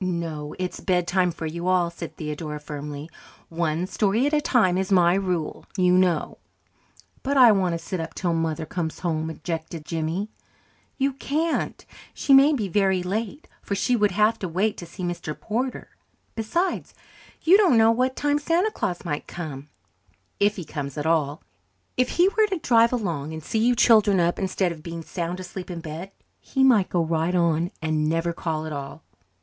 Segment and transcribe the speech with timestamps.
[0.00, 3.10] "No, it's bedtime for you all," said Theodora firmly.
[3.50, 6.38] "One story at a time is my rule, you know."
[7.22, 10.30] "But I want to sit up till Mother comes home," objected Jimmy.
[10.96, 11.84] "You can't.
[12.14, 15.38] She may be very late, for she would have to wait to see Mr.
[15.38, 15.90] Porter.
[16.36, 16.94] Besides,
[17.42, 19.68] you don't know what time Santa Claus might come
[20.40, 21.42] if he comes at all.
[21.98, 25.38] If he were to drive along and see you children up instead of being sound
[25.38, 29.02] asleep in bed, he might go right on and never call at all."